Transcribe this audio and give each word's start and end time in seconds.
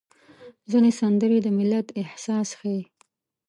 ځینې 0.69 0.91
سندرې 0.99 1.39
د 1.45 1.47
ملت 1.57 1.87
احساس 2.01 2.49
ښيي. 2.59 2.81